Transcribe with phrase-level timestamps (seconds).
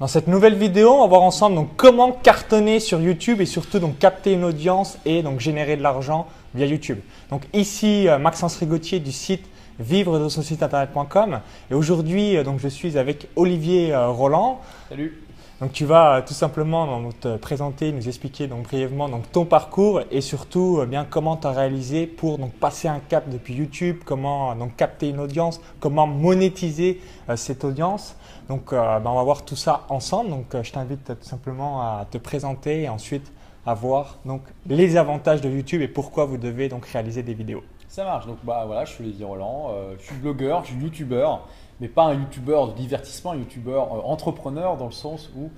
[0.00, 3.80] Dans cette nouvelle vidéo, on va voir ensemble donc comment cartonner sur YouTube et surtout
[3.80, 7.00] donc capter une audience et donc générer de l'argent via YouTube.
[7.28, 9.44] Donc ici euh, Maxence Rigotier du site
[9.78, 11.40] vivre de son site internet.com
[11.70, 14.62] et aujourd'hui euh, donc je suis avec Olivier euh, Roland.
[14.88, 15.22] Salut.
[15.60, 20.00] Donc tu vas euh, tout simplement te présenter, nous expliquer donc brièvement donc ton parcours
[20.10, 23.98] et surtout euh, bien comment tu as réalisé pour donc passer un cap depuis YouTube,
[24.06, 28.16] comment donc capter une audience, comment monétiser euh, cette audience.
[28.48, 30.30] Donc euh, ben, on va voir tout ça ensemble.
[30.30, 33.30] Donc euh, je t'invite euh, tout simplement à te présenter et ensuite
[33.64, 37.62] à voir donc les avantages de YouTube et pourquoi vous devez donc réaliser des vidéos.
[37.90, 38.28] Ça marche.
[38.28, 41.48] Donc bah voilà, je suis Olivier Roland, euh, je suis blogueur, je suis youtubeur,
[41.80, 45.50] mais pas un youtubeur de divertissement, un youtubeur euh, entrepreneur dans le sens où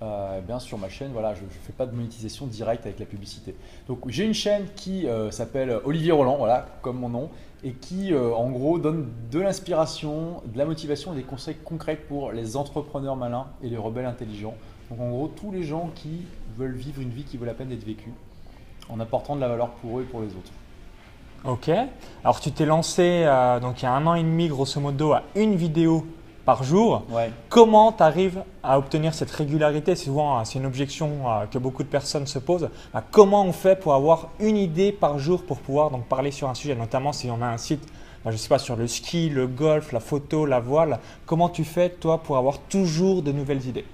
[0.00, 3.06] euh, bien sur ma chaîne, voilà, je ne fais pas de monétisation directe avec la
[3.06, 3.56] publicité.
[3.88, 7.28] Donc j'ai une chaîne qui s'appelle Olivier Roland, voilà, comme mon nom,
[7.64, 12.30] et qui en gros donne de l'inspiration, de la motivation et des conseils concrets pour
[12.30, 14.54] les entrepreneurs malins et les rebelles intelligents.
[14.90, 16.24] Donc en gros, tous les gens qui
[16.56, 18.12] veulent vivre une vie qui vaut la peine d'être vécue,
[18.88, 20.52] en apportant de la valeur pour eux et pour les autres.
[21.44, 21.70] Ok.
[22.22, 25.12] Alors tu t'es lancé euh, donc il y a un an et demi grosso modo
[25.12, 26.06] à une vidéo
[26.44, 27.04] par jour.
[27.10, 27.30] Ouais.
[27.48, 29.96] Comment tu arrives à obtenir cette régularité?
[29.96, 32.68] Souvent, hein, c'est une objection euh, que beaucoup de personnes se posent.
[32.92, 36.48] Bah, comment on fait pour avoir une idée par jour pour pouvoir donc parler sur
[36.48, 37.86] un sujet, notamment si on a un site,
[38.24, 40.98] bah, je sais pas, sur le ski, le golf, la photo, la voile.
[41.24, 43.86] Comment tu fais toi pour avoir toujours de nouvelles idées?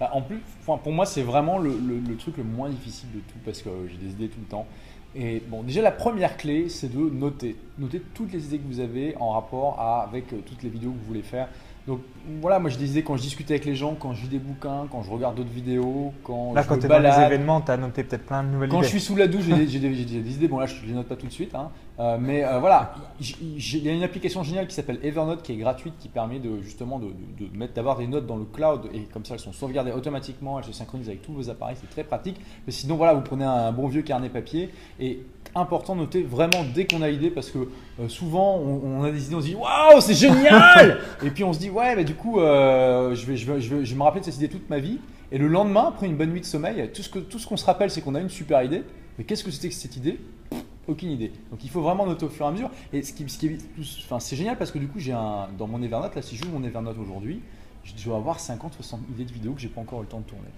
[0.00, 3.18] Bah, en plus, pour moi, c'est vraiment le, le- le truc le moins difficile de
[3.18, 4.66] tout parce que euh, j'ai des idées tout le temps.
[5.14, 7.56] Et bon, déjà, la première clé, c'est de noter.
[7.78, 10.98] Noter toutes les idées que vous avez en rapport avec euh, toutes les vidéos que
[10.98, 11.48] vous voulez faire.
[11.86, 12.00] Donc
[12.40, 14.38] voilà, moi j'ai des idées quand je discute avec les gens, quand je lis des
[14.38, 17.02] bouquins, quand je regarde d'autres vidéos, quand Là, je quand me tu es dans les
[17.04, 17.32] balade.
[17.32, 18.84] événements, tu as noté peut-être plein de nouvelles Quand idées.
[18.86, 20.46] je suis sous la douche, j'ai des, idées.
[20.46, 21.54] Bon, là, je ne les note pas tout de suite.
[21.54, 21.70] hein.
[21.98, 25.56] Euh, mais euh, voilà, il y a une application géniale qui s'appelle Evernote qui est
[25.56, 27.06] gratuite qui permet de justement de,
[27.38, 29.92] de- de mettre d'avoir des notes dans le cloud et comme ça elles sont sauvegardées
[29.92, 32.36] automatiquement, elles se synchronisent avec tous vos appareils, c'est très pratique.
[32.66, 35.20] Mais sinon, voilà, vous prenez un bon vieux carnet papier et
[35.54, 37.58] important de noter vraiment dès qu'on a l'idée parce que
[38.00, 41.44] euh, souvent on, on a des idées, on se dit waouh, c'est génial Et puis
[41.44, 43.90] on se dit ouais, mais du coup, euh, je, vais, je, vais, je, vais, je
[43.90, 44.98] vais me rappeler de cette idée toute ma vie.
[45.32, 47.56] Et le lendemain, après une bonne nuit de sommeil, tout ce que- tout ce qu'on
[47.56, 48.82] se rappelle, c'est qu'on a une super idée.
[49.18, 50.18] Mais qu'est-ce que c'était que cette idée?
[50.50, 51.30] Pff, Aucune idée.
[51.50, 52.70] Donc il faut vraiment noter au fur et à mesure.
[52.92, 53.58] Et ce qui, ce qui est,
[54.04, 56.42] enfin, c'est génial parce que du coup, j'ai un dans mon Evernote, là, si je
[56.44, 57.40] joue mon Evernote aujourd'hui,
[57.84, 60.18] je dois avoir 50, 60 idées de vidéos que j'ai pas encore eu le temps
[60.20, 60.48] de tourner.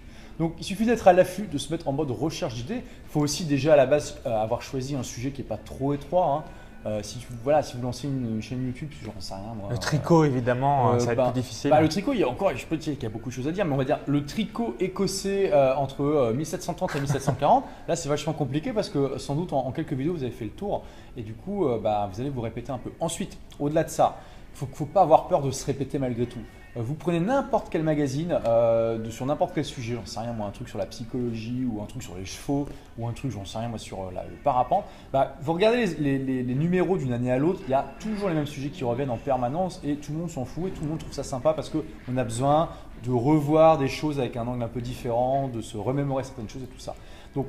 [0.42, 2.82] Donc il suffit d'être à l'affût, de se mettre en mode recherche d'idées.
[2.82, 5.56] Il faut aussi déjà à la base euh, avoir choisi un sujet qui est pas
[5.56, 6.26] trop étroit.
[6.26, 6.42] hein.
[6.84, 9.68] Euh, si, tu- voilà, si vous lancez une, une chaîne YouTube, j'en sais rien moi.
[9.70, 11.70] Le tricot, évidemment, Euh, ça va être bah, plus difficile.
[11.70, 13.34] Bah, le tricot, il y a encore, je peux dire qu'il y a beaucoup de
[13.34, 17.64] choses à dire, mais on va dire le tricot écossais entre euh, 1730 et 1740,
[17.86, 20.46] là c'est vachement compliqué parce que sans doute en, en quelques vidéos vous avez fait
[20.46, 20.82] le tour
[21.16, 22.90] et du coup bah, vous allez vous répéter un peu.
[22.98, 24.16] Ensuite, au-delà de ça,
[24.52, 26.40] il faut, faut pas avoir peur de se répéter malgré tout.
[26.76, 30.46] Euh, Vous prenez n'importe quel magazine euh, sur n'importe quel sujet, j'en sais rien moi,
[30.46, 32.66] un truc sur la psychologie ou un truc sur les chevaux
[32.98, 34.84] ou un truc, j'en sais rien moi, sur euh, le parapente.
[35.12, 38.46] Bah, vous regardez les, numéros d'une année à l'autre, il y a toujours les mêmes
[38.46, 40.98] sujets qui reviennent en permanence et tout le monde s'en fout et tout le monde
[40.98, 42.70] trouve ça sympa parce qu'on a besoin
[43.04, 46.62] de revoir des choses avec un angle un peu différent, de se remémorer certaines choses
[46.62, 46.94] et tout ça.
[47.34, 47.46] Donc,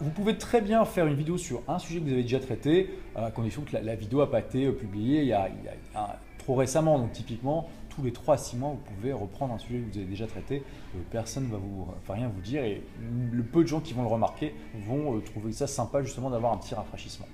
[0.00, 2.90] vous pouvez très bien faire une vidéo sur un sujet que vous avez déjà traité,
[3.14, 5.48] à condition que la, vidéo n'a pas été publiée il y a
[6.38, 6.98] trop récemment.
[6.98, 9.98] Donc, typiquement, tous les 3 à 6 mois, vous pouvez reprendre un sujet que vous
[9.98, 10.62] avez déjà traité.
[10.94, 12.82] Euh, personne ne va, vous, va rien vous dire et
[13.32, 14.54] le peu de gens qui vont le remarquer
[14.86, 17.26] vont euh, trouver ça sympa justement d'avoir un petit rafraîchissement.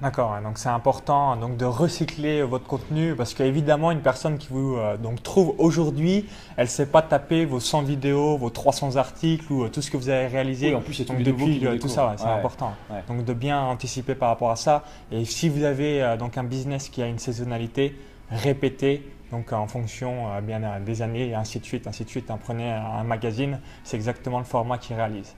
[0.00, 4.76] D'accord, donc c'est important donc de recycler votre contenu parce qu'évidemment une personne qui vous
[4.76, 6.24] euh, donc trouve aujourd'hui,
[6.56, 9.90] elle ne sait pas taper vos 100 vidéos, vos 300 articles ou euh, tout ce
[9.90, 12.26] que vous avez réalisé Oui, en plus, donc depuis euh, tout ça, ouais, c'est.
[12.26, 12.30] Ouais.
[12.30, 12.74] important.
[12.88, 13.02] Ouais.
[13.08, 14.84] Donc de bien anticiper par rapport à ça.
[15.10, 17.98] Et si vous avez euh, donc un business qui a une saisonnalité,
[18.30, 22.08] répétez donc en fonction euh, bien euh, des années et ainsi de suite, ainsi de
[22.08, 22.30] suite.
[22.30, 25.34] Hein, prenez un magazine, c'est exactement le format qu'il réalise.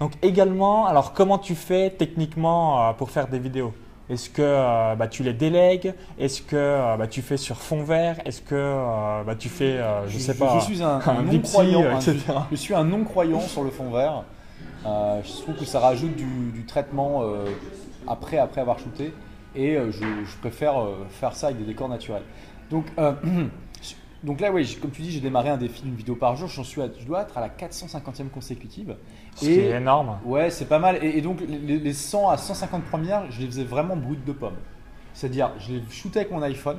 [0.00, 3.72] Donc également, alors comment tu fais techniquement euh, pour faire des vidéos?
[4.10, 5.94] Est-ce que euh, bah, tu les délègues?
[6.18, 8.16] Est-ce que bah, tu fais sur fond vert?
[8.26, 9.78] Est-ce que bah, tu fais,
[10.08, 11.84] je, sais pas, Je suis un, un un Vipsy, non-croyant.
[11.96, 12.32] hein, je, etc.
[12.50, 14.24] je suis un non-croyant sur le fond vert.
[14.84, 17.22] Je trouve que ça rajoute du, du traitement
[18.06, 19.14] après, après avoir shooté.
[19.54, 20.74] Et je, je préfère
[21.10, 22.24] faire ça avec des décors naturels.
[22.72, 23.12] Donc, euh,
[24.24, 26.48] donc là, oui, comme tu dis, j'ai démarré un défi d'une vidéo par jour.
[26.48, 28.96] J'en suis à- je dois être à la 450e consécutive.
[29.36, 30.18] ce qui est énorme.
[30.24, 30.98] Ouais, c'est pas mal.
[31.04, 34.32] Et, et donc, les, les 100 à 150 premières, je les faisais vraiment brutes de
[34.32, 34.56] pommes.
[35.14, 36.78] C'est-à-dire, je les shootais avec mon iPhone.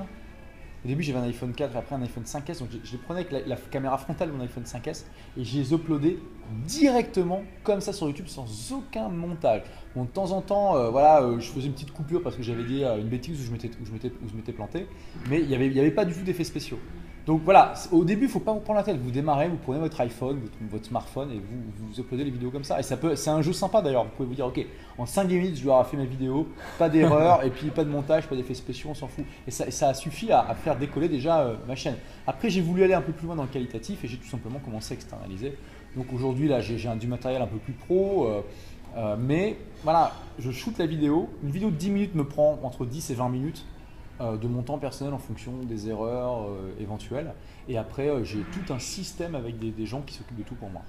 [0.83, 2.59] Au début, j'avais un iPhone 4, après un iPhone 5S.
[2.59, 5.05] Donc, je, les prenais avec la, caméra frontale de mon iPhone 5S
[5.37, 6.17] et je les uploadais
[6.65, 9.61] directement comme ça sur YouTube sans aucun montage.
[9.95, 12.43] Bon, de temps en temps, euh, voilà, euh, je faisais une petite coupure parce que
[12.43, 13.51] j'avais dit euh, une bêtise où je
[14.35, 14.87] m'étais planté,
[15.29, 16.79] mais il n'y y avait pas du tout d'effets spéciaux.
[17.25, 18.97] Donc voilà, au début, il faut pas vous prendre la tête.
[18.97, 22.65] Vous démarrez, vous prenez votre iPhone, votre, smartphone et vous, vous uploadez les vidéos comme
[22.65, 22.79] ça.
[22.79, 24.03] Et ça peut, c'est un jeu sympa d'ailleurs.
[24.03, 24.59] Vous pouvez vous dire, ok,
[24.97, 26.47] en 5 minutes, je dois avoir fait ma vidéo,
[26.77, 29.23] pas d'erreur, et puis pas de montage, pas d'effets spéciaux, on s'en fout.
[29.47, 31.95] Et ça, et ça suffit à, à faire décoller déjà euh, ma chaîne.
[32.27, 34.59] Après, j'ai voulu aller un peu plus loin dans le qualitatif et j'ai tout simplement
[34.59, 35.55] commencé à externaliser.
[35.95, 38.27] Donc aujourd'hui, là, j'ai du matériel un peu plus pro.
[38.27, 38.41] euh,
[38.97, 41.29] euh, mais voilà, je shoot la vidéo.
[41.43, 43.65] Une vidéo de 10 minutes me prend entre 10 et 20 minutes
[44.21, 47.33] euh, de mon temps personnel en fonction des erreurs euh, éventuelles.
[47.67, 50.69] Et après, euh, j'ai tout un système avec des, gens qui s'occupent de tout pour
[50.69, 50.83] moi.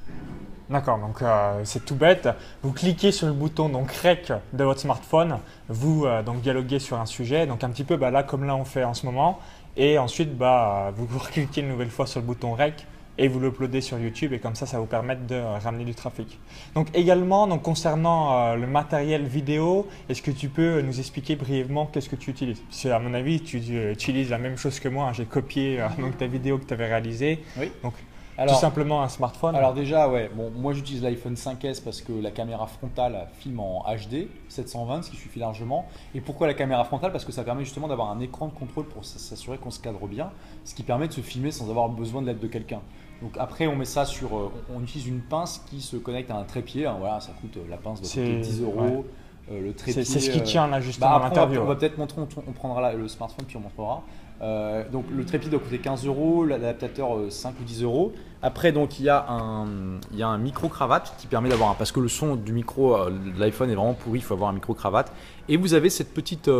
[0.68, 1.22] D'accord, donc
[1.64, 2.28] c'est tout bête.
[2.62, 5.38] Vous cliquez sur le bouton donc rec de votre smartphone,
[5.68, 8.64] vous donc dialoguez sur un sujet, donc un petit peu bah, là comme là on
[8.64, 9.40] fait en ce moment,
[9.76, 12.86] et ensuite bah, vous cliquez une nouvelle fois sur le bouton rec
[13.18, 16.38] et vous l'uploadez sur YouTube et comme ça ça vous permettre de ramener du trafic.
[16.74, 21.86] Donc également donc concernant euh, le matériel vidéo, est-ce que tu peux nous expliquer brièvement
[21.86, 22.60] qu'est-ce que tu utilises?
[22.68, 25.12] Parce que à mon avis tu utilises la même chose que moi, hein.
[25.12, 27.70] j'ai copié euh, donc ta vidéo que tu avais réalisée, Oui.
[27.82, 27.94] donc
[28.36, 29.54] Alors, tout simplement un smartphone.
[29.54, 33.84] alors déjà, ouais, bon, moi j'utilise l'iPhone 5S parce que la caméra frontale filme en
[33.94, 35.86] HD 720, ce qui suffit largement.
[36.16, 37.12] Et pourquoi la caméra frontale?
[37.12, 40.04] Parce que ça permet justement d'avoir un écran de contrôle pour s'assurer qu'on se cadre
[40.08, 40.30] bien,
[40.64, 42.80] ce qui permet de se filmer sans avoir besoin de l'aide de quelqu'un.
[43.24, 46.36] Donc après, on met ça sur, euh, on utilise une pince qui se connecte à
[46.36, 46.84] un trépied.
[46.84, 49.06] hein, voilà, ça coûte euh, la pince C'est- 10 euros.
[49.50, 50.04] Euh, le trépied.
[50.04, 51.60] C'est ce qui tient là justement bah, à l'interview.
[51.60, 54.02] On va, peut-être montrer, on, on prendra le smartphone puis on montrera.
[54.42, 58.12] Euh, donc le trépied doit coûter 15 euros, l'adaptateur euh, 5 ou 10 euros.
[58.42, 59.66] Après donc il y a un,
[60.12, 62.52] il y a un micro cravate qui permet d'avoir un parce que le son du
[62.52, 65.12] micro euh, de l'iPhone est vraiment pourri, il faut avoir un micro cravate.
[65.48, 66.50] Et vous avez cette petite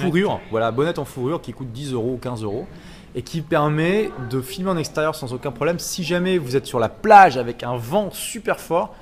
[0.00, 2.66] fourrure, voilà bonnette en fourrure qui coûte 10 euros ou 15 euros
[3.14, 5.78] et qui permet de filmer en extérieur sans aucun problème.
[5.78, 8.94] Si jamais vous êtes sur la plage avec un vent super fort,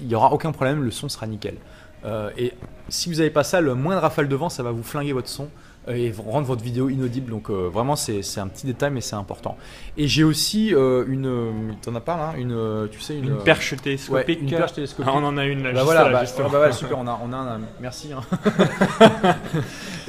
[0.00, 1.56] il n'y aura aucun problème, le son sera nickel.
[2.04, 2.52] Euh, et
[2.88, 5.28] si vous n'avez pas ça, le moindre rafale de vent, ça va vous flinguer votre
[5.28, 5.48] son
[5.88, 7.30] et v- rendre votre vidéo inaudible.
[7.30, 9.56] Donc euh, vraiment, c'est un petit détail, mais c'est important.
[9.96, 11.50] Et j'ai aussi euh, une, euh,
[11.82, 14.40] t'en as pas là, une, euh, tu sais, une, Une euh, perche ouais, télescopique.
[14.42, 15.12] une perche télescopique.
[15.12, 16.48] Ah, on en a une là, Bah juste voilà, là, bah, justement.
[16.50, 18.10] bah voilà, super, on a, on a un, merci.
[18.12, 18.22] hein.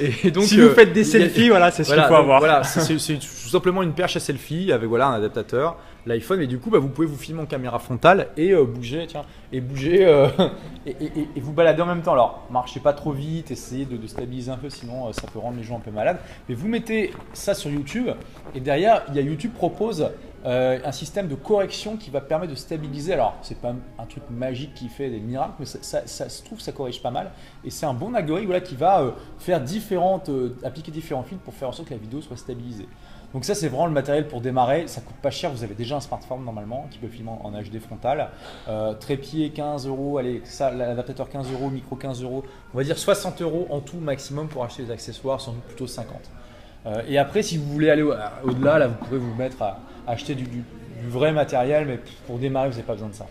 [0.00, 2.14] et donc, si euh, vous faites des a- selfies, voilà, c'est ce voilà, qu'il faut
[2.14, 2.38] donc avoir.
[2.40, 2.98] Voilà, c'est-
[3.54, 6.88] simplement une perche à selfie avec voilà un adaptateur, l'iPhone, et du coup, bah, vous
[6.88, 9.22] pouvez vous filmer en caméra frontale et euh, bouger, tiens,
[9.52, 10.26] et bouger euh,
[10.86, 12.14] et, vous balader en même temps.
[12.14, 15.38] Alors, marchez pas trop vite, essayez de, de stabiliser un peu, sinon euh, ça peut
[15.38, 16.18] rendre les gens un peu malades.
[16.48, 18.08] Mais vous mettez ça sur YouTube,
[18.56, 20.10] et derrière, il y a YouTube propose
[20.44, 23.14] euh, un système de correction qui va permettre de stabiliser.
[23.14, 26.72] Alors, c'est pas un truc magique qui fait des miracles, mais ça, se trouve, ça
[26.72, 27.30] corrige pas mal.
[27.64, 31.54] Et c'est un bon algorithme qui va euh, faire différentes, euh, appliquer différents filtres pour
[31.54, 32.88] faire en sorte que la vidéo soit stabilisée.
[33.32, 34.86] Donc ça, c'est vraiment le matériel pour démarrer.
[34.86, 35.50] Ça coûte pas cher.
[35.50, 38.30] Vous avez déjà un smartphone normalement qui peut filmer en, HD frontal.
[39.00, 40.18] Trépied 15 euros.
[40.18, 42.44] Allez, ça, l'adaptateur 15 euros, micro 15 euros.
[42.72, 45.88] On va dire 60 euros en tout maximum pour acheter les accessoires, sans doute plutôt
[45.88, 46.16] 50.
[46.86, 50.34] Euh, et après, si vous voulez aller au-delà, là, vous pouvez vous mettre à acheter
[50.34, 50.62] du, du-
[51.02, 53.26] du vrai matériel, mais pour démarrer, vous n'avez pas besoin de ça.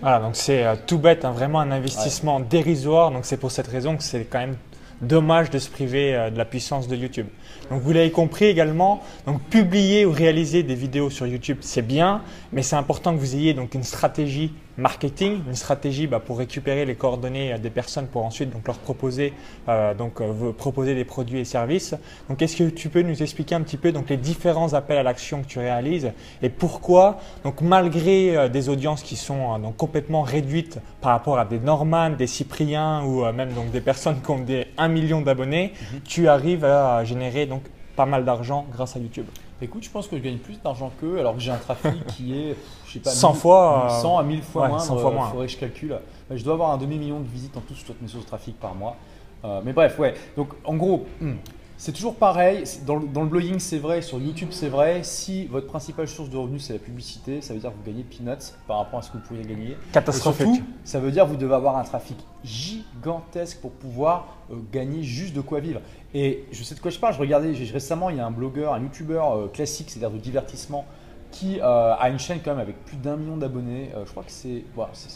[0.00, 3.10] Voilà, donc c'est euh, tout bête, hein, vraiment un investissement dérisoire.
[3.10, 4.56] Donc c'est pour cette raison que c'est quand même
[5.00, 7.26] dommage de se priver euh, de la puissance de YouTube.
[7.70, 12.22] Donc vous l'avez compris également, donc publier ou réaliser des vidéos sur YouTube, c'est bien,
[12.52, 16.84] mais c'est important que vous ayez donc une stratégie marketing, une stratégie bah, pour récupérer
[16.84, 19.32] les coordonnées euh, des personnes pour ensuite donc leur proposer
[19.68, 21.94] euh, donc euh, proposer des produits et services.
[22.28, 25.02] Donc est-ce que tu peux nous expliquer un petit peu donc les différents appels à
[25.02, 26.12] l'action que tu réalises
[26.42, 31.44] et pourquoi donc malgré euh, des audiences qui sont donc complètement réduites par rapport à
[31.44, 35.72] des Norman, des Cypriens ou même donc des personnes qui ont des 1 million d'abonnés,
[36.04, 37.62] tu arrives à générer donc
[37.96, 39.26] pas mal d'argent grâce à YouTube?
[39.62, 42.34] Écoute, je pense que je gagne plus d'argent qu'eux, alors que j'ai un trafic qui
[42.38, 42.56] est,
[42.96, 44.78] sais pas, 100 1000 fois, euh, 100 à 1000 fois ouais, moins.
[44.78, 45.28] 100 fois moins.
[45.28, 45.98] faudrait que je calcule.
[46.30, 48.58] Je dois avoir un demi-million de visites en tout sur toutes mes sources de trafic
[48.58, 48.96] par mois.
[49.44, 50.14] Euh, mais bref, ouais.
[50.36, 51.34] Donc en gros, hmm,
[51.78, 52.64] c'est toujours pareil.
[52.86, 54.00] Dans le, dans le blogging, c'est vrai.
[54.00, 55.02] Sur YouTube, c'est vrai.
[55.02, 58.02] Si votre principale source de revenus, c'est la publicité, ça veut dire que vous gagnez
[58.02, 59.72] peanuts par rapport à ce que vous pourriez gagner.
[59.72, 60.46] Et Catastrophique.
[60.46, 65.02] surtout, ça veut dire que vous devez avoir un trafic gigantesque pour pouvoir euh, gagner
[65.02, 65.80] juste de quoi vivre.
[66.14, 67.12] Et je sais de quoi je parle.
[67.12, 70.86] Je regardais récemment, il y a un blogueur, un youtubeur euh, classique, c'est-à-dire de divertissement,
[71.30, 73.90] qui euh, a une chaîne quand même avec plus d'un million d'abonnés.
[73.94, 74.64] Euh, je crois que c'est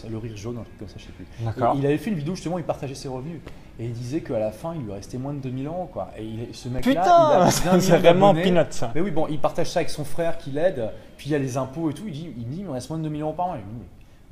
[0.09, 1.27] le rire jaune, un truc comme ça, je sais plus.
[1.75, 3.41] Et il avait fait une vidéo justement, où il partageait ses revenus.
[3.79, 5.89] Et il disait qu'à la fin, il lui restait moins de 2000 euros.
[5.91, 6.11] Quoi.
[6.19, 7.03] Et il- ce mec-là,
[7.81, 8.93] c'est vraiment peanuts ça.
[8.95, 11.39] Mais oui, bon, il partage ça avec son frère qui l'aide, puis il y a
[11.39, 12.05] les impôts et tout.
[12.07, 13.57] Il, dit, il me dit, il me reste moins de 2 millions euros par mois.
[13.57, 13.69] Je dis,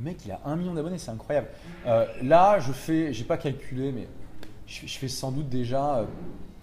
[0.00, 1.48] mais mec, il a 1 million d'abonnés, c'est incroyable.
[1.86, 4.06] Euh, là, je fais, j'ai pas calculé, mais
[4.66, 5.96] je, je fais sans doute déjà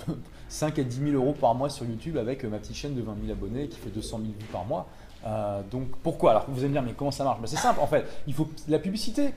[0.07, 0.13] euh,
[0.47, 3.15] 5 à 10 000 euros par mois sur YouTube avec ma petite chaîne de 20
[3.25, 4.87] 000 abonnés qui fait 200 000 vues par mois.
[5.25, 6.31] Euh, donc pourquoi?
[6.31, 7.39] Alors vous allez me dire, mais comment ça marche?
[7.39, 9.33] Ben, C'est simple en fait, il faut la publicité.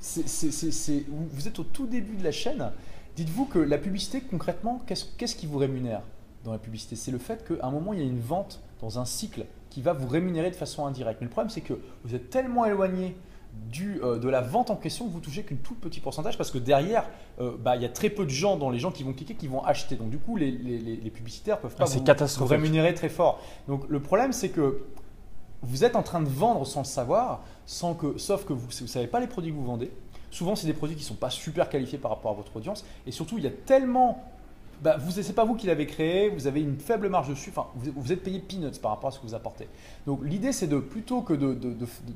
[0.00, 2.72] vous êtes au tout début de la chaîne.
[3.16, 6.02] Dites-vous que la publicité, concrètement, qu'est-ce qui vous rémunère
[6.44, 6.96] dans la publicité?
[6.96, 9.80] C'est le fait qu'à un moment, il y a une vente dans un cycle qui
[9.80, 11.20] va vous rémunérer de façon indirecte.
[11.20, 13.16] Mais le problème, c'est que vous êtes tellement éloigné
[13.70, 16.58] du, euh, de la vente en question, vous touchez qu'une tout petit pourcentage parce que
[16.58, 17.08] derrière,
[17.40, 19.34] euh, bah, il y a très peu de gens dans les gens qui vont cliquer
[19.34, 19.96] qui vont acheter.
[19.96, 23.40] Donc du coup, les, les, les publicitaires peuvent pas ah, vous, vous, rémunérer très fort.
[23.68, 24.82] Donc le problème, c'est que
[25.62, 28.86] vous êtes en train de vendre sans le savoir, sans que, sauf que vous ne
[28.86, 29.90] savez pas les produits que vous vendez.
[30.30, 32.84] Souvent, c'est des produits qui ne sont pas super qualifiés par rapport à votre audience.
[33.06, 34.22] Et surtout, il y a tellement
[34.82, 37.66] bah, vous, c'est pas vous qui l'avez créé, vous avez une faible marge dessus, enfin,
[37.74, 39.68] vous, êtes payé peanuts par rapport à ce que vous apportez.
[40.06, 41.34] Donc l'idée c'est de plutôt que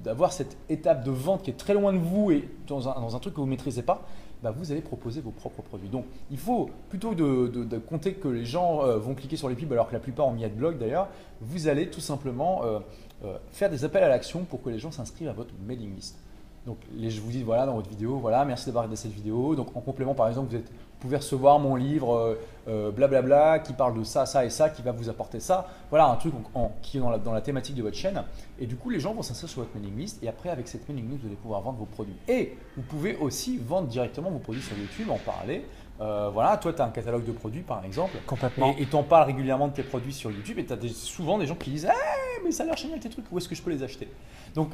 [0.04, 3.34] d'avoir cette étape de vente qui est très loin de vous et dans un, truc
[3.34, 4.06] que vous ne maîtrisez pas,
[4.42, 5.88] bah, vous allez proposer vos propres produits.
[5.88, 9.72] Donc il faut plutôt de, compter que les gens euh, vont cliquer sur les pubs
[9.72, 11.08] alors que la plupart ont mis blog d'ailleurs,
[11.40, 12.78] vous allez tout simplement euh,
[13.24, 16.18] euh, faire des appels à l'action pour que les gens s'inscrivent à votre mailing list.
[16.66, 19.54] Donc je vous dis voilà dans votre vidéo, voilà, merci d'avoir regardé cette vidéo.
[19.54, 20.62] Donc en complément par exemple, vous,
[20.98, 22.36] pouvez recevoir mon livre
[22.68, 25.66] euh, blablabla euh, qui parle de ça, ça et ça, qui va vous apporter ça.
[25.88, 26.34] Voilà un truc
[26.82, 28.22] qui est dans la, dans la, thématique de votre chaîne.
[28.58, 30.86] Et du coup les gens vont s'inscrire sur votre mailing list et après avec cette
[30.88, 32.16] mailing list vous allez pouvoir vendre vos produits.
[32.28, 35.64] Et vous pouvez aussi vendre directement vos produits sur YouTube, en parler.
[36.00, 38.16] Euh, voilà, toi tu as un catalogue de produits par exemple.
[38.26, 38.74] Complètement.
[38.78, 41.46] Et tu en parles régulièrement de tes produits sur YouTube et tu as souvent des
[41.46, 43.62] gens qui disent hey, mais ça a l'air génial tes trucs, où est-ce que je
[43.62, 44.08] peux les acheter?
[44.54, 44.70] Donc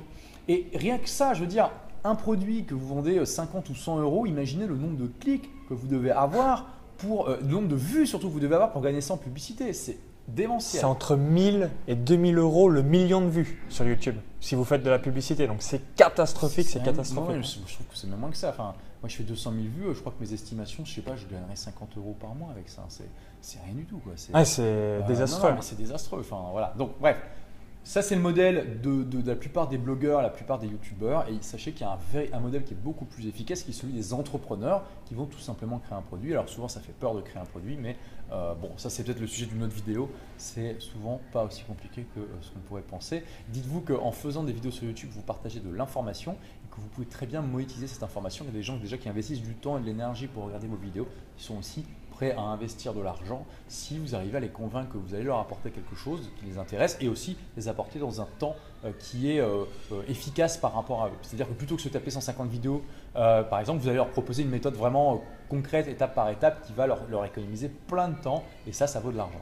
[0.48, 1.70] et rien que ça, je veux dire,
[2.04, 5.50] un produit que vous vendez 50 euh, ou 100 euros, imaginez le nombre de clics
[5.68, 6.66] que vous devez avoir
[6.98, 9.16] pour euh, le nombre de vues surtout que vous devez avoir pour gagner ça en
[9.16, 9.72] publicité.
[9.72, 10.80] C'est démentiel.
[10.80, 14.82] C'est entre 1000 et 2000 euros le million de vues sur YouTube si vous faites
[14.82, 15.46] de la publicité.
[15.48, 17.42] Donc c'est catastrophique, c'est catastrophique.
[17.42, 18.50] je, trouve que c'est même moins que ça.
[18.50, 21.16] Enfin, moi je fais 200 000 vues, je crois que mes estimations, je sais pas,
[21.16, 22.86] je gagnerais 50 euros par mois avec ça.
[23.40, 24.00] C'est rien du tout.
[24.16, 25.54] C'est euh, désastreux.
[25.60, 26.20] c'est désastreux.
[26.20, 26.74] Enfin, voilà.
[26.76, 27.16] Donc bref,
[27.86, 31.28] ça, c'est le modèle de, la plupart des blogueurs, la plupart des youtubeurs.
[31.28, 33.74] Et sachez qu'il y a un, un, modèle qui est beaucoup plus efficace, qui est
[33.74, 36.32] celui des entrepreneurs qui vont tout simplement créer un produit.
[36.32, 37.96] Alors souvent, ça fait peur de créer un produit, mais
[38.32, 40.10] euh, bon, ça c'est peut-être le sujet d'une autre vidéo.
[40.36, 43.22] C'est souvent pas aussi compliqué que euh, ce qu'on pourrait penser.
[43.50, 46.36] Dites-vous qu'en faisant des vidéos sur YouTube, vous partagez de l'information
[46.78, 48.44] vous pouvez très bien monétiser cette information.
[48.44, 50.66] Il y a des gens déjà qui investissent du temps et de l'énergie pour regarder
[50.66, 54.48] vos vidéos, qui sont aussi prêts à investir de l'argent si vous arrivez à les
[54.48, 57.98] convaincre que vous allez leur apporter quelque chose qui les intéresse et aussi les apporter
[57.98, 61.18] dans un temps euh, qui est euh, euh, efficace par rapport à eux.
[61.20, 62.82] C'est-à-dire que plutôt que se taper 150 vidéos,
[63.14, 66.86] par exemple, vous allez leur proposer une méthode vraiment concrète, étape par étape, qui va
[66.86, 69.40] leur économiser plein de temps et ça, ça vaut de l'argent.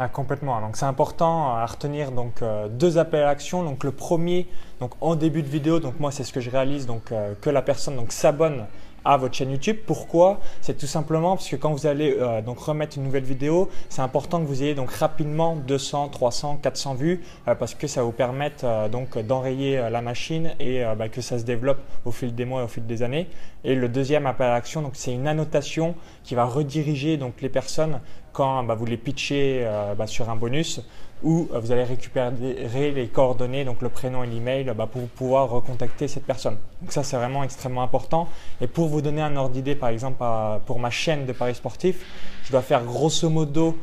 [0.00, 0.60] Ah, complètement.
[0.60, 3.64] Donc c'est important à retenir donc deux appels à l'action.
[3.64, 4.46] Donc le premier,
[4.80, 7.62] donc en début de vidéo, donc moi c'est ce que je réalise, donc que la
[7.62, 8.66] personne donc s'abonne
[9.04, 9.78] à votre chaîne YouTube.
[9.86, 10.40] Pourquoi?
[10.60, 14.02] C'est tout simplement parce que quand vous allez euh, donc remettre une nouvelle vidéo, c'est
[14.02, 18.12] important que vous ayez donc rapidement 200, 300, 400 vues euh, parce que ça vous
[18.12, 22.44] permettre euh, donc d'enrayer la machine et bah, que ça se développe au fil des
[22.44, 23.28] mois et au fil des années.
[23.64, 27.48] Et le deuxième appel à l'action, donc c'est une annotation qui va rediriger donc les
[27.48, 28.00] personnes
[28.32, 30.80] quand bah, vous les pitchez bah, sur un bonus
[31.22, 35.48] où euh, vous allez récupérer les coordonnées, donc le prénom et l'email, bah, pour pouvoir
[35.50, 36.56] recontacter cette personne.
[36.80, 38.28] Donc ça, c'est vraiment extrêmement important.
[38.60, 40.22] Et pour vous donner un ordre d'idée, par exemple,
[40.66, 42.04] pour ma chaîne de Paris Sportif,
[42.44, 43.76] je dois faire grosso modo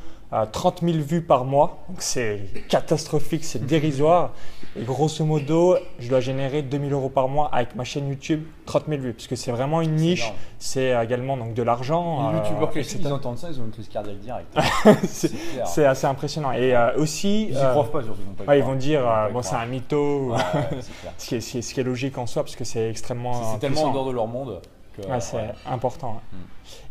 [0.52, 1.80] 30 000 vues par mois.
[1.90, 4.32] Donc c'est catastrophique, c'est dérisoire.
[4.78, 8.86] Et grosso modo, je dois générer 2000 euros par mois avec ma chaîne YouTube, 30
[8.90, 10.34] 000 vues, parce que c'est vraiment une niche.
[10.60, 12.32] C'est également donc de l'argent.
[12.32, 14.58] Les youtubeurs euh, qui entendent ça, ils ont une crise cardiaque directe.
[15.66, 16.52] c'est assez impressionnant.
[16.52, 18.22] Et euh, aussi, ils euh, pas surtout.
[18.54, 20.36] ils vont dire bon c'est un mytho,
[21.18, 23.54] ce, qui est, ce, qui est, logique en soi parce que c'est extrêmement.
[23.54, 24.60] C'est tellement en dehors de leur monde
[25.20, 26.22] c'est important.
[26.32, 26.38] Mm.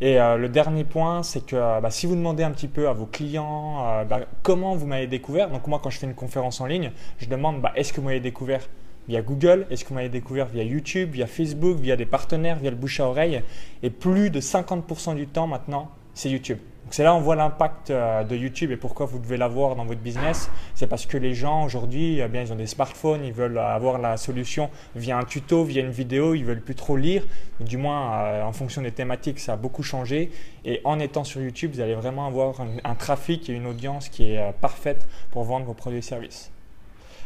[0.01, 2.89] Et euh, le dernier point, c'est que euh, bah, si vous demandez un petit peu
[2.89, 6.15] à vos clients euh, bah, comment vous m'avez découvert, donc moi quand je fais une
[6.15, 8.69] conférence en ligne, je demande bah, est-ce que vous m'avez découvert
[9.09, 12.71] via Google, est-ce que vous m'avez découvert via YouTube, via Facebook, via des partenaires, via
[12.71, 13.43] le bouche à oreille,
[13.83, 16.59] et plus de 50% du temps maintenant, c'est YouTube
[16.95, 19.85] c'est là où on voit l'impact euh, de YouTube et pourquoi vous devez l'avoir dans
[19.85, 20.49] votre business.
[20.77, 23.99] C'est parce que les gens aujourd'hui, eh bien, ils ont des smartphones, ils veulent avoir
[23.99, 27.25] la solution via un tuto, via une vidéo, ils veulent plus trop lire.
[27.59, 30.31] Du moins, euh, en fonction des thématiques, ça a beaucoup changé.
[30.65, 34.31] Et en étant sur YouTube, vous allez vraiment avoir un, trafic et une audience qui
[34.31, 36.53] est euh, parfaite pour vendre vos produits et services.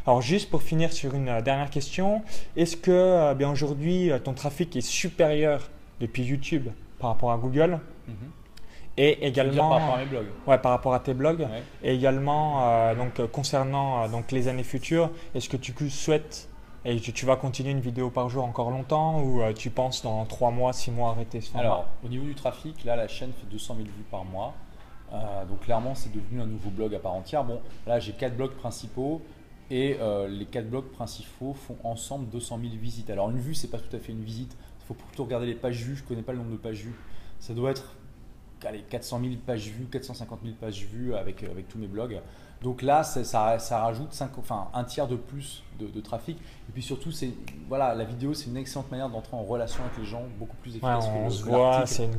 [0.07, 2.23] Alors juste pour finir sur une dernière question,
[2.57, 5.69] est-ce que bien aujourd'hui ton trafic est supérieur
[6.01, 7.81] depuis YouTube par rapport à Google?
[8.09, 8.48] Mm-hmm.
[8.99, 10.27] Et également, par rapport à mes blogs.
[10.47, 11.47] Ouais, par rapport à tes blogs.
[11.85, 16.49] Et également, euh, donc, concernant euh, donc, les années futures, est-ce que tu souhaites
[16.85, 20.25] et tu, vas continuer une vidéo par jour encore longtemps ou euh, tu penses dans
[20.25, 23.47] 3 mois, 6 mois arrêter ce Alors, au niveau du trafic, là, la chaîne fait
[23.51, 24.55] 200 000 vues par mois.
[25.49, 27.45] donc, clairement, c'est devenu un nouveau blog à part entière.
[27.45, 29.23] Bon, là, j'ai 4 blogs principaux
[29.71, 33.11] et les 4 blogs principaux font ensemble 200 000 visites.
[33.11, 34.57] Alors, une vue, c'est pas tout à fait une visite.
[34.81, 35.97] Il faut plutôt regarder les pages vues.
[35.97, 36.97] Je connais pas le nombre de pages vues.
[37.39, 37.98] Ça doit être
[38.65, 42.21] allez, 400 000 pages vues, 450 000 pages vues avec, avec tous mes blogs.
[42.63, 46.37] Donc là, ça, ça, rajoute 5, enfin, un tiers de plus de, trafic.
[46.69, 47.11] Et puis surtout,
[47.69, 50.73] voilà, la vidéo, c'est une excellente manière d'entrer en relation avec les gens, beaucoup plus
[50.73, 52.19] efficace ouais, on se voit, c'est une,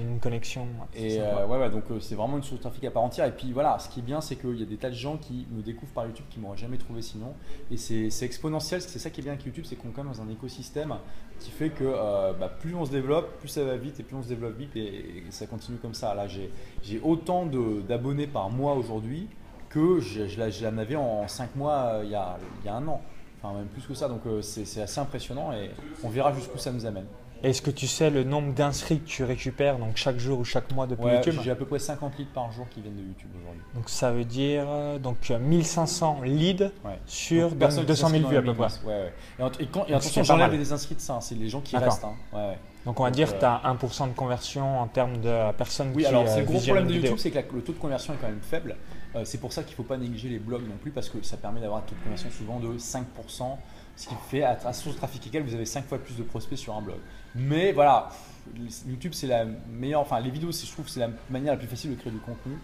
[0.00, 0.66] une, connexion.
[0.94, 3.26] Et euh, ouais, donc euh, c'est vraiment une source de trafic à part entière.
[3.26, 5.18] Et puis voilà, ce qui est bien, c'est qu'il y a des tas de gens
[5.18, 7.34] qui me découvrent par YouTube qui m'auraient jamais trouvé sinon.
[7.70, 8.80] Et c'est exponentiel.
[8.80, 10.94] C'est ça qui est bien avec YouTube, c'est qu'on est quand même dans un écosystème
[11.38, 14.16] qui fait que euh, bah, plus on se développe, plus ça va vite et plus
[14.16, 16.14] on se développe vite et, ça continue comme ça.
[16.14, 19.28] Là, j'ai autant d'abonnés par mois aujourd'hui
[19.76, 22.88] que je, je, l'en avais en 5 mois il y, a, il y, a, un
[22.88, 23.02] an.
[23.42, 24.08] Enfin, même plus que ça.
[24.08, 25.70] Donc c'est assez impressionnant et
[26.02, 27.06] on verra jusqu'où ça nous amène.
[27.42, 30.72] Est-ce que tu sais le nombre d'inscrits que tu récupères donc chaque jour ou chaque
[30.72, 33.28] mois depuis YouTube J'ai à peu près 50 leads par jour qui viennent de YouTube
[33.38, 33.62] aujourd'hui.
[33.74, 34.66] Donc ça veut dire
[35.00, 36.70] donc 1500 leads
[37.04, 38.68] sur 200 000 vues à peu près.
[38.86, 41.76] Ouais, et, et, quand, et attention, j'enlève les inscrits de ça, c'est les gens qui
[41.76, 42.04] restent.
[42.04, 42.54] Hein.
[42.86, 45.94] Donc on va dire que tu as 1% de conversion en termes de personnes oui,
[45.94, 48.14] qui Oui, alors c'est le gros problème de YouTube, c'est que le taux de conversion
[48.14, 48.76] est quand même faible.
[49.16, 51.20] Euh, c'est pour ça qu'il ne faut pas négliger les blogs non plus, parce que
[51.22, 53.58] ça permet d'avoir un taux de conversion souvent de 5%,
[53.96, 56.58] ce qui fait à, source de trafic égal, vous avez 5 fois plus de prospects
[56.58, 56.98] sur un blog.
[57.34, 58.08] Mais voilà,
[58.86, 61.90] YouTube c'est la meilleure, enfin les vidéos, je trouve c'est la manière la plus facile
[61.90, 62.56] de créer du contenu.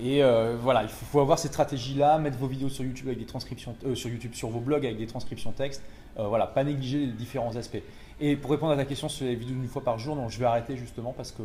[0.00, 3.26] Et euh, voilà, il faut, avoir ces stratégies-là, mettre vos vidéos sur YouTube avec des
[3.26, 5.82] transcriptions, euh, sur YouTube, sur vos blogs avec des transcriptions texte.
[6.16, 7.82] voilà, pas négliger les différents aspects.
[8.20, 10.38] Et pour répondre à ta question sur les vidéos une fois par jour, non, je
[10.38, 11.42] vais arrêter justement parce que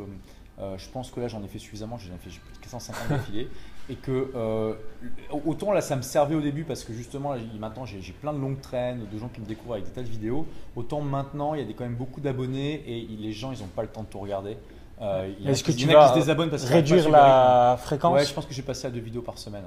[0.59, 3.47] je pense que là j'en ai fait suffisamment, j'en ai fait plus de 450 d'affilée
[3.89, 4.73] et que euh,
[5.45, 8.59] autant là ça me servait au début parce que justement maintenant j'ai plein de longues
[8.59, 11.63] traînes, de gens qui me découvrent avec des tas de vidéos, autant maintenant il y
[11.63, 14.07] a des, quand même beaucoup d'abonnés et les gens ils n'ont pas le temps de
[14.07, 14.57] tout regarder.
[15.01, 18.87] Euh, Est-ce que tu vas parce réduire la fréquence Ouais, je pense que j'ai passé
[18.87, 19.63] à deux vidéos par semaine.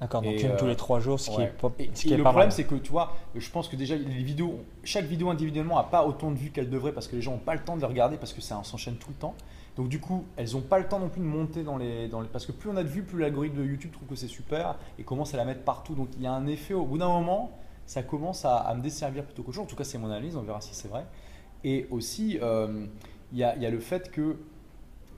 [0.00, 2.24] D'accord, donc une tous les trois jours, ce qui est pas, ce qui et le
[2.24, 5.84] problème, c'est que tu vois, je pense que déjà les vidéos, chaque vidéo individuellement n'a
[5.84, 7.80] pas autant de vues qu'elle devrait parce que les gens n'ont pas le temps de
[7.82, 9.34] les regarder parce que ça s'enchaîne tout le temps.
[9.76, 12.20] Donc du coup, elles n'ont pas le temps non plus de monter dans les, dans
[12.20, 12.26] les...
[12.26, 14.74] Parce que plus on a de vues, plus l'algorithme de YouTube trouve que c'est super
[14.98, 15.94] et commence à la mettre partout.
[15.94, 17.52] Donc il y a un effet, au bout d'un moment,
[17.86, 19.64] ça commence à, me desservir plutôt qu'autre chose.
[19.64, 21.06] En tout cas, c'est mon analyse, on verra si c'est vrai.
[21.62, 22.86] Et aussi, euh,
[23.32, 24.36] il y, a, y, a le fait que...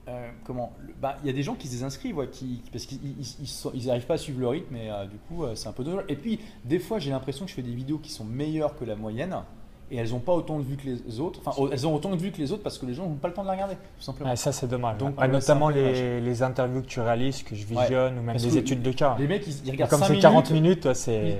[0.06, 4.06] Euh, comment bah, Il y a des gens qui se désinscrivent qui, parce qu'ils n'arrivent
[4.06, 6.04] pas à suivre le rythme et euh, du coup c'est un peu dommage.
[6.08, 8.84] Et puis des fois j'ai l'impression que je fais des vidéos qui sont meilleures que
[8.84, 9.34] la moyenne
[9.90, 11.40] et elles n'ont pas autant de vues que les autres.
[11.44, 13.28] Enfin, elles ont autant de vues que les autres parce que les gens n'ont pas
[13.28, 14.34] le temps de la regarder, tout simplement.
[14.34, 14.98] ça, c'est dommage.
[14.98, 18.82] Donc, notamment les, les, interviews que tu réalises, que je visionne, ou même des études
[18.82, 19.16] de cas.
[19.18, 21.38] Les mecs, ils, regardent Comme c'est 40 minutes, c'est.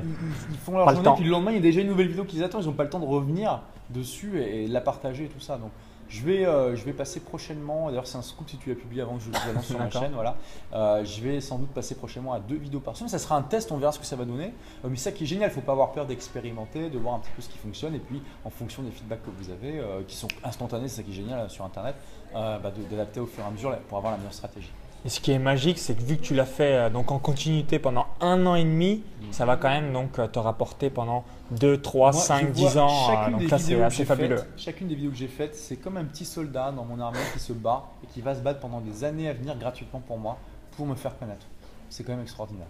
[0.51, 2.43] Ils, font leur journée, puis le lendemain, il y a déjà une nouvelle vidéo qu'ils
[2.45, 5.41] attendent, ils n'ont pas le temps de revenir dessus et, et la partager et tout
[5.41, 5.57] ça.
[5.57, 5.71] Donc,
[6.09, 9.03] je vais, euh, je vais passer prochainement, d'ailleurs c'est un scoop si tu l'as publié
[9.03, 10.37] avant que je le lance sur ma chaîne, voilà.
[10.73, 13.09] Euh, je vais sans doute passer prochainement à deux vidéos par semaine.
[13.09, 14.53] Ça sera un test, on verra ce que ça va donner.
[14.85, 17.15] Euh, mais ça qui est génial, il ne faut pas avoir peur d'expérimenter, de voir
[17.15, 19.83] un petit peu ce qui fonctionne et puis en fonction des feedbacks que vous avez,
[20.07, 21.97] qui sont instantanés, c'est ça qui est génial sur Internet,
[22.33, 24.71] bah, d'adapter au fur et à mesure pour avoir la meilleure stratégie.
[25.05, 27.79] Et ce qui est magique, c'est que vu que tu l'as fait donc en continuité
[27.79, 31.81] pendant un an et demi, ça va quand même donc euh, te rapporter pendant 2,
[31.81, 32.89] 3, 5, 10 ans.
[33.11, 34.41] Euh, donc c'est assez fabuleux.
[34.57, 37.39] chacune des vidéos que j'ai faites, c'est comme un petit soldat dans mon armée qui
[37.39, 40.39] se bat et qui va se battre pendant des années à venir gratuitement pour moi,
[40.77, 41.47] pour me faire connaître.
[41.91, 42.67] C'est quand même extraordinaire.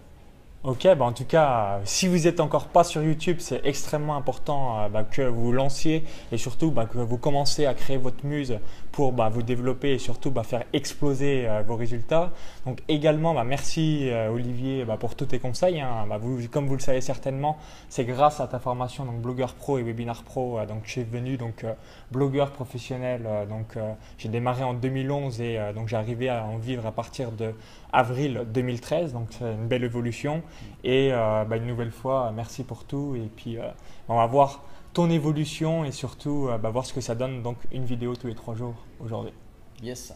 [0.67, 4.79] Ok, bah en tout cas, si vous n'êtes encore pas sur YouTube, c'est extrêmement important
[4.79, 8.57] euh, bah, que vous lanciez et surtout bah, que vous commencez à créer votre muse
[8.91, 12.31] pour bah, vous développer et surtout faire exploser euh, vos résultats.
[12.65, 15.81] Donc également, merci euh, Olivier pour tous tes conseils.
[15.81, 16.07] Hein.
[16.49, 20.23] comme vous le savez certainement, c'est grâce à ta formation donc blogueur pro et webinar
[20.23, 21.63] pro donc je suis devenu donc
[22.11, 23.27] blogueur professionnel.
[23.49, 23.77] donc
[24.17, 27.53] j'ai démarré en 2011 et donc j'ai arrivé à en vivre à partir de
[27.93, 29.13] avril 2013.
[29.13, 30.41] Donc c'est une belle évolution.
[30.83, 33.15] Et euh, bah, une nouvelle fois, merci pour tout.
[33.15, 33.67] Et puis, euh,
[34.07, 34.63] on va voir
[34.93, 37.41] ton évolution et surtout euh, bah, voir ce que ça donne.
[37.41, 39.33] Donc, une vidéo tous les trois jours aujourd'hui.
[39.81, 40.13] Yes.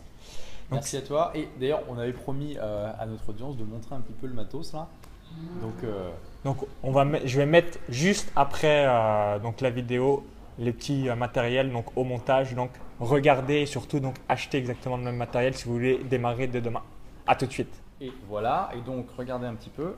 [0.72, 1.32] merci à toi.
[1.36, 4.74] Et d'ailleurs, on avait promis à notre audience de montrer un petit peu le matos
[4.74, 4.88] là.
[5.62, 5.76] Donc,
[6.44, 8.88] donc on va je vais mettre juste après
[9.44, 10.26] donc la vidéo
[10.58, 12.56] les petits matériels donc au montage.
[12.56, 16.62] Donc, regardez et surtout donc acheter exactement le même matériel si vous voulez démarrer dès
[16.62, 16.82] demain.
[17.28, 17.82] À tout de suite.
[18.02, 18.70] Et voilà.
[18.76, 19.96] Et donc, regardez un petit peu.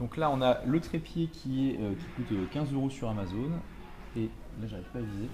[0.00, 3.08] Donc là, on a le trépied qui, est, euh, qui coûte 15 euh, euros sur
[3.08, 3.50] Amazon.
[4.16, 4.28] Et
[4.60, 5.28] là, j'arrive pas à viser.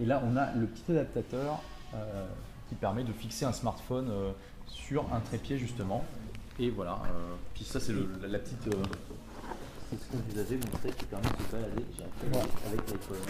[0.00, 1.60] Et là, on a le petit adaptateur
[1.94, 2.26] euh,
[2.68, 4.10] qui permet de fixer un smartphone
[4.66, 6.04] sur un trépied justement.
[6.58, 7.00] Et voilà.
[7.54, 8.58] puis ça, c'est la, petite.
[9.90, 11.84] C'est ce que vous avez montré qui permet de se balader
[12.66, 12.84] avec,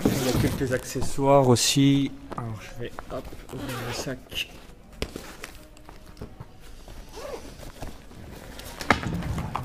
[0.05, 2.11] Il y a quelques accessoires aussi.
[2.37, 4.51] Alors, je vais hop, ouvrir le sac.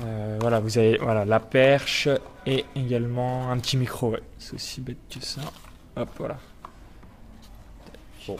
[0.06, 2.08] Euh, voilà, vous avez voilà, la perche
[2.46, 4.16] et également un petit micro.
[4.38, 5.40] C'est aussi bête que ça.
[5.96, 6.36] Hop, voilà.
[8.26, 8.36] Bon.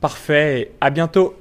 [0.00, 1.34] Parfait, à bientôt